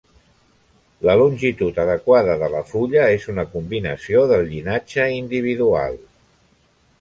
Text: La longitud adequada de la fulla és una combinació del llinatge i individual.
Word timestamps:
La 1.07 1.13
longitud 1.19 1.77
adequada 1.83 2.37
de 2.43 2.47
la 2.53 2.61
fulla 2.71 3.03
és 3.19 3.27
una 3.35 3.45
combinació 3.51 4.25
del 4.33 4.43
llinatge 4.55 5.07
i 5.13 5.21
individual. 5.21 6.01